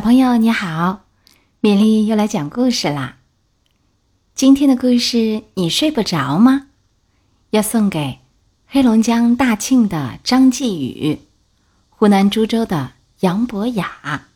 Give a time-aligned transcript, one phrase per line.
[0.00, 1.04] 小朋友你好，
[1.60, 3.18] 米粒又来讲故事啦。
[4.34, 6.68] 今天的故事你睡不着吗？
[7.50, 8.20] 要送给
[8.66, 11.20] 黑龙江大庆的张继宇、
[11.90, 14.26] 湖南株洲的杨博雅、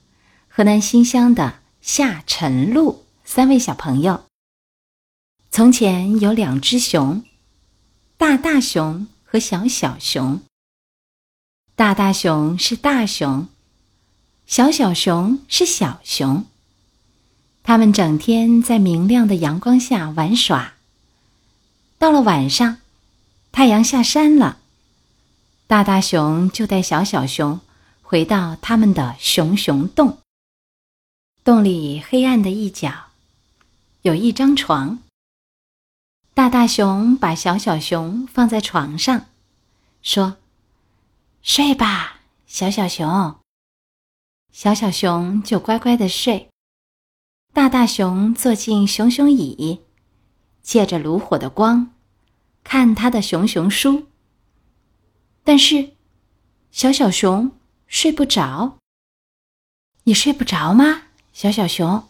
[0.48, 4.24] 河南新乡的夏晨露三位小朋友。
[5.50, 7.24] 从前有两只熊，
[8.18, 10.42] 大大熊和小小熊。
[11.74, 13.48] 大大熊是大熊。
[14.46, 16.44] 小小熊是小熊，
[17.62, 20.74] 它们整天在明亮的阳光下玩耍。
[21.98, 22.78] 到了晚上，
[23.50, 24.58] 太阳下山了，
[25.66, 27.60] 大大熊就带小小熊
[28.02, 30.18] 回到他们的熊熊洞。
[31.42, 33.06] 洞里黑暗的一角，
[34.02, 34.98] 有一张床。
[36.34, 39.26] 大大熊把小小熊放在床上，
[40.02, 40.36] 说
[41.42, 43.36] ：“睡吧，小小熊。”
[44.54, 46.48] 小小熊就乖乖的睡，
[47.52, 49.80] 大大熊坐进熊熊椅，
[50.62, 51.90] 借着炉火的光，
[52.62, 54.06] 看他的熊熊书。
[55.42, 55.94] 但是，
[56.70, 57.50] 小小熊
[57.88, 58.78] 睡不着。
[60.04, 62.04] 你睡不着吗，小小熊？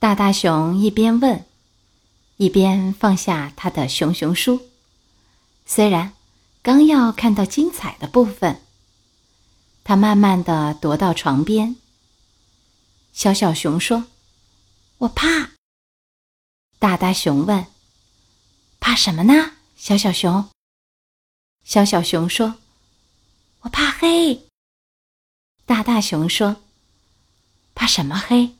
[0.00, 1.46] 大大熊一边问，
[2.36, 4.62] 一边放下他的熊熊书。
[5.64, 6.14] 虽然
[6.62, 8.60] 刚要看到精彩的部分。
[9.82, 11.76] 他慢慢的踱到床边。
[13.12, 14.06] 小小熊说
[14.98, 15.52] ：“我怕。”
[16.78, 17.66] 大大熊问
[18.80, 20.48] ：“怕什么呢？”小小熊。
[21.64, 22.56] 小小熊说
[23.62, 24.48] ：“我怕黑。”
[25.66, 26.62] 大大熊说
[27.74, 28.56] ：“怕什么黑？”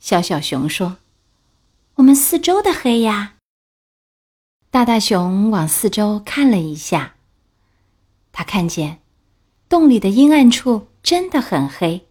[0.00, 0.98] 小小熊说
[1.96, 3.36] ：“我们四周的黑呀。”
[4.70, 7.14] 大大熊往四周看了一下，
[8.32, 9.03] 他看见。
[9.68, 12.06] 洞里的阴暗处真的很黑。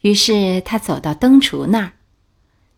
[0.00, 1.92] 于是他走到灯橱那儿，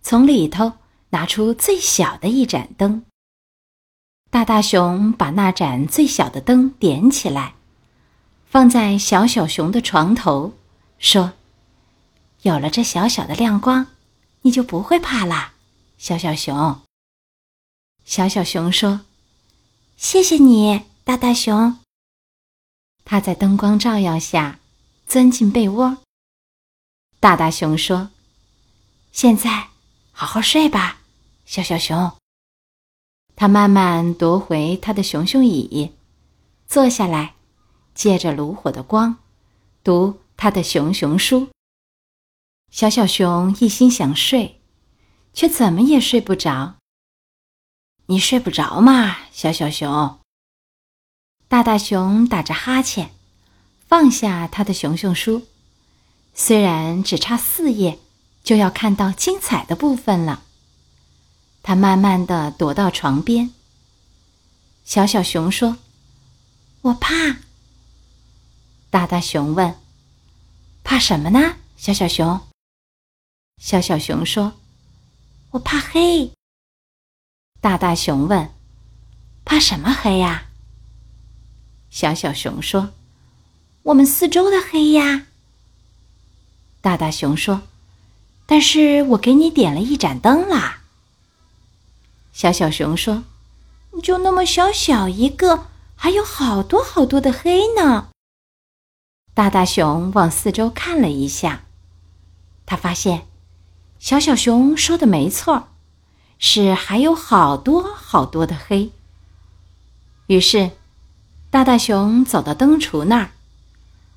[0.02, 0.72] 从里头
[1.10, 3.04] 拿出最小的一盏灯。
[4.30, 7.54] 大大熊把那盏最小的灯点起来，
[8.44, 10.54] 放在小小熊的床头，
[10.98, 11.34] 说
[12.42, 13.86] ：“有了这小小的亮光，
[14.42, 15.54] 你就不会怕啦，
[15.96, 16.80] 小小熊。”
[18.04, 19.02] 小小熊说
[19.96, 21.78] ：“谢谢你，大大熊。”
[23.04, 24.58] 他在灯光照耀下
[25.06, 25.98] 钻进被窝。
[27.20, 28.10] 大大熊说
[29.12, 29.68] ：“现在
[30.12, 30.98] 好好睡吧，
[31.44, 32.12] 小小熊。”
[33.36, 35.92] 他慢慢夺回他的熊熊椅，
[36.66, 37.34] 坐下来，
[37.94, 39.16] 借着炉火的光，
[39.82, 41.48] 读他的熊熊书。
[42.70, 44.60] 小小熊一心想睡，
[45.32, 46.76] 却怎么也睡不着。
[48.06, 50.20] 你睡不着嘛，小小熊？
[51.54, 53.12] 大大熊打着哈欠，
[53.86, 55.46] 放下他的熊熊书，
[56.34, 58.00] 虽然只差四页，
[58.42, 60.42] 就要看到精彩的部分了。
[61.62, 63.52] 他慢慢的躲到床边。
[64.84, 65.76] 小小熊说
[66.82, 67.14] ：“我怕。”
[68.90, 69.76] 大大熊问
[70.82, 72.40] ：“怕什么呢？”小小熊。
[73.62, 74.54] 小小熊说
[75.54, 76.32] ：“我怕黑。”
[77.62, 78.50] 大大熊问
[79.46, 80.48] ：“怕什么黑呀？”
[81.94, 82.90] 小小熊说
[83.84, 85.28] ：“我们四周的黑呀。”
[86.82, 87.62] 大大熊说
[88.46, 90.80] ：“但是我给你点了一盏灯啦。”
[92.34, 93.22] 小小熊说
[94.02, 98.08] ：“就那么小小一个，还有好多好多的黑呢。”
[99.32, 101.62] 大大熊往四周看了一下，
[102.66, 103.28] 他发现
[104.00, 105.68] 小小熊说的没错，
[106.40, 108.90] 是还有好多好多的黑。
[110.26, 110.72] 于是。
[111.54, 113.30] 大大熊走到灯橱那儿，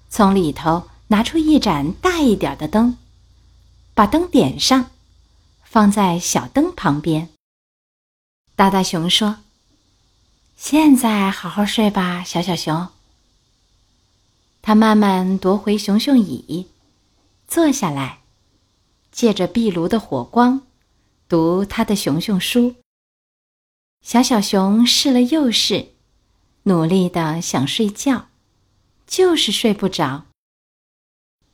[0.09, 2.97] 从里头拿出一盏大一点的灯，
[3.93, 4.89] 把灯点上，
[5.61, 7.29] 放在小灯旁边。
[8.55, 9.37] 大大熊说
[10.57, 12.87] ：“现在好好睡吧，小小熊。”
[14.63, 16.65] 他慢慢夺回熊熊椅，
[17.47, 18.21] 坐下来，
[19.11, 20.63] 借着壁炉的火光，
[21.29, 22.73] 读他的熊熊书。
[24.01, 25.96] 小小熊试了又试。
[26.67, 28.27] 努力的想睡觉，
[29.07, 30.25] 就是睡不着。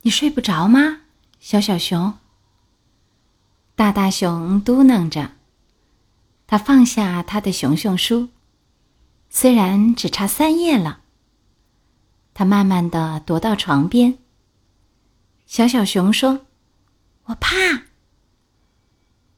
[0.02, 1.02] 你睡不着吗，
[1.38, 2.14] 小小熊？
[3.76, 5.30] 大大熊嘟囔着，
[6.48, 8.30] 他放下他的熊熊书，
[9.30, 11.02] 虽然只差三页了。
[12.34, 14.18] 他慢慢的踱到床边。
[15.46, 16.46] 小小熊说
[17.26, 17.84] ：“我怕。”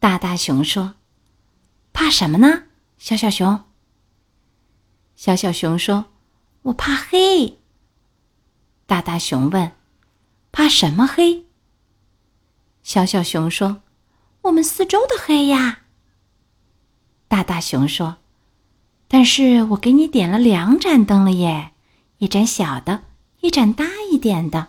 [0.01, 0.95] 大大熊说
[1.93, 2.63] ：“怕什么呢，
[2.97, 3.63] 小小熊？”
[5.17, 6.05] 小小熊说
[6.63, 7.59] ：“我怕黑。”
[8.87, 9.73] 大大熊问
[10.53, 11.47] ：“怕什么黑？
[12.83, 13.83] 小小熊说
[14.43, 15.81] ：“我们四周的黑呀。”
[17.27, 18.19] 大大熊说
[19.09, 21.73] ：“但是我给你点了两盏灯了耶，
[22.19, 23.03] 一盏小的，
[23.41, 24.69] 一盏大一点的。”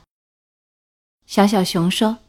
[1.28, 2.20] 小小熊说：“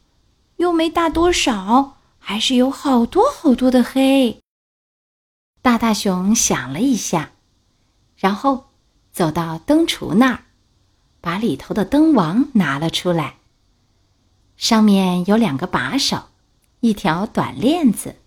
[0.57, 4.41] 又没大多少，还是有好多好多的黑。”
[5.63, 7.31] 大大熊想了一下，
[8.19, 8.65] 然后
[9.11, 10.43] 走到灯橱那儿，
[11.21, 13.35] 把里头的灯王拿了出来。
[14.57, 16.25] 上面有两个把手，
[16.81, 18.17] 一条短链子。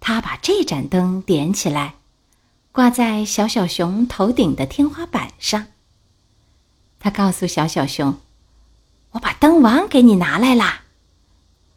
[0.00, 1.94] 他把这盏灯点起来，
[2.72, 5.66] 挂在小小熊头顶的天花板上。
[6.98, 8.18] 他告诉小小熊
[9.12, 10.82] ：“我把灯王给你拿来啦，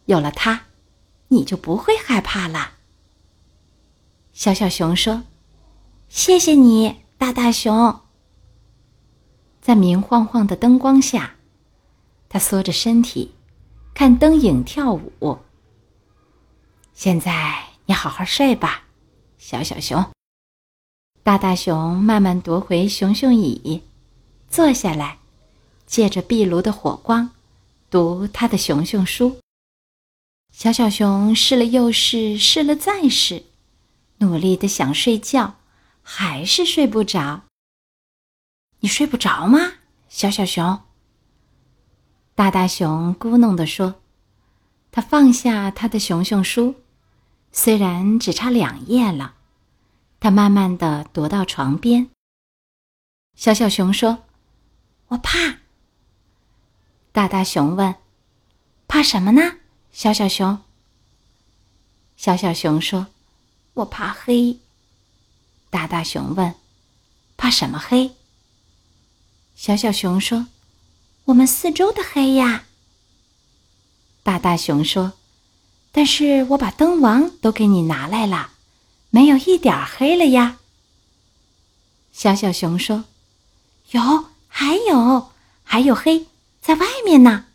[0.05, 0.63] 有了它，
[1.27, 2.71] 你就不会害怕了。”
[4.33, 5.23] 小小熊说
[6.09, 8.01] ：“谢谢你，大大熊。”
[9.63, 11.35] 在明晃晃的灯光下，
[12.27, 13.31] 他缩着身体。
[13.93, 15.37] 看灯影跳舞。
[16.93, 18.83] 现在你好好睡吧，
[19.37, 20.05] 小小熊。
[21.23, 23.83] 大大熊慢慢夺回熊熊椅，
[24.49, 25.19] 坐下来，
[25.85, 27.29] 借着壁炉的火光，
[27.89, 29.37] 读他的熊熊书。
[30.51, 33.43] 小小熊试了又试，试了再试，
[34.17, 35.55] 努力的想睡觉，
[36.03, 37.45] 还是睡不着。
[38.81, 39.73] 你睡不着吗，
[40.09, 40.81] 小小熊？
[42.35, 44.01] 大大熊咕哝地说
[44.91, 46.75] ：“他放下他的熊熊书，
[47.51, 49.35] 虽然只差两页了，
[50.19, 52.09] 他慢慢的踱到床边。”
[53.35, 54.25] 小小熊说
[55.09, 55.59] ：“我怕。”
[57.13, 57.95] 大大熊问
[58.87, 59.59] ：“怕什么呢？”
[59.93, 60.59] 小小熊。
[62.17, 63.07] 小小熊说
[63.75, 64.59] ：“我怕黑。”
[65.73, 66.53] 大大熊问
[67.35, 68.11] ：“怕什么黑？”
[69.57, 70.45] 小小熊说。
[71.25, 72.65] 我们四周的黑呀，
[74.21, 75.13] 大大熊说
[75.91, 78.51] ：“但是我把灯王都给你拿来了，
[79.09, 80.59] 没有一点黑了呀。”
[82.13, 83.05] 小小熊说
[83.89, 85.31] ：“有，还有，
[85.63, 86.27] 还有黑
[86.61, 87.47] 在外面呢。”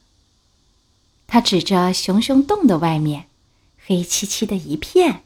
[1.28, 3.28] 他指着熊熊洞的外面，
[3.86, 5.24] 黑漆漆的一片。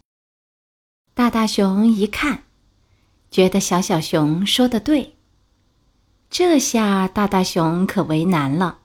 [1.15, 2.43] 大大熊一看，
[3.33, 5.17] 觉得小小熊说的对。
[6.31, 8.79] 这下大大熊可为难了，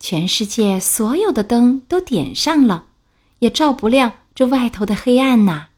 [0.00, 2.86] 全世界所有的灯都点上了，
[3.40, 5.68] 也照不亮这外头的黑暗呐。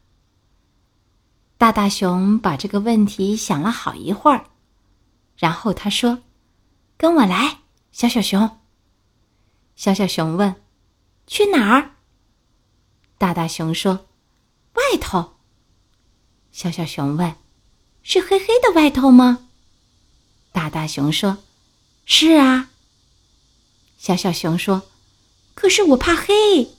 [1.57, 4.45] 大大熊把这个问题想了好一会儿，
[5.35, 6.19] 然后他说
[6.95, 7.57] ：“跟我来，
[7.91, 8.59] 小小熊。”
[9.75, 10.55] 小小熊问
[11.27, 11.91] ：“去哪儿？”
[13.17, 14.07] 大大熊说
[14.73, 15.33] ：“外头。”
[16.51, 17.35] 小小熊问
[18.03, 19.47] ：“是黑黑的外头吗？”
[20.51, 21.37] 大大熊说
[22.05, 22.69] ：“是啊。”
[23.97, 24.83] 小小熊说
[25.53, 26.75] ：“可是我怕黑。”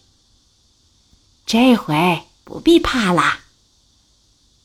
[1.47, 3.45] 这回不必怕啦。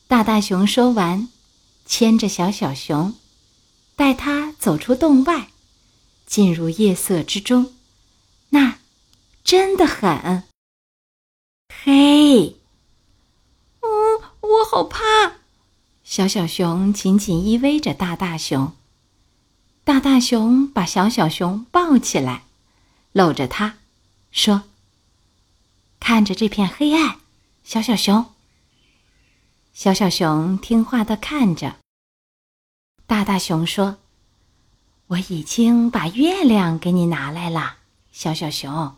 [0.08, 1.28] 大大熊说完，
[1.84, 3.14] 牵着小小熊，
[3.96, 5.50] 带它走出洞外，
[6.26, 7.74] 进入夜色之中。
[8.50, 8.78] 那
[9.42, 10.44] 真的很
[11.68, 12.56] 黑。
[13.80, 15.35] 嗯，我好怕。
[16.08, 18.72] 小小熊紧紧依偎着大大熊。
[19.82, 22.44] 大大熊把小小熊抱起来，
[23.10, 23.74] 搂着它，
[24.30, 24.62] 说
[25.98, 27.16] ：“看着这片黑暗，
[27.64, 28.26] 小小熊。”
[29.74, 31.74] 小小熊听话的看着。
[33.08, 33.96] 大大熊说
[35.08, 37.78] ：“我已经把月亮给你拿来了，
[38.12, 38.94] 小小熊，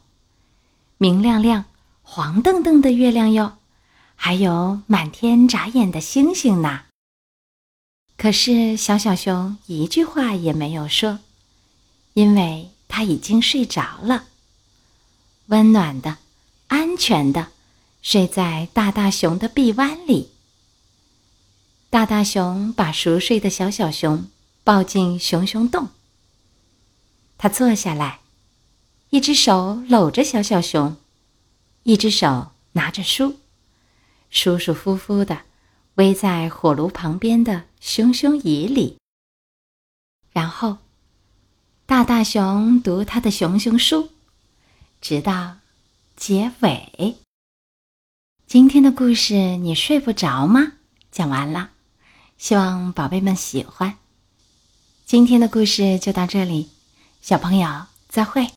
[0.99, 1.65] 明亮亮、
[2.03, 3.57] 黄澄澄的月亮哟，
[4.15, 6.83] 还有满天眨眼的星星呢。”
[8.19, 11.21] 可是小小熊一句话也没有说，
[12.15, 14.25] 因为它已经睡着了，
[15.47, 16.19] 温暖的、
[16.67, 17.53] 安全的
[18.03, 20.31] 睡在大大熊的臂弯里。
[21.91, 24.29] 大大熊把熟睡的小小熊
[24.65, 25.91] 抱进熊熊洞。
[27.39, 28.19] 他坐下来，
[29.11, 30.97] 一只手搂着小小熊，
[31.85, 33.39] 一只手拿着书，
[34.29, 35.48] 舒舒服服的。
[35.99, 38.99] 偎在火炉旁边的熊熊椅里，
[40.31, 40.79] 然后
[41.87, 44.11] 大大熊读他的熊熊书，
[45.01, 45.57] 直到
[46.15, 47.17] 结尾。
[48.47, 50.75] 今天的故事你睡不着吗？
[51.11, 51.71] 讲完了，
[52.37, 53.99] 希望宝贝们喜欢。
[55.05, 56.71] 今天的故事就到这里，
[57.21, 58.53] 小朋友再会。